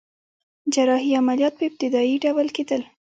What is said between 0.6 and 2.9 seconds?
جراحي عملیات په ابتدایی ډول کیدل